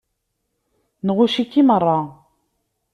[1.07, 1.99] Nɣucc-ik i meṛṛa.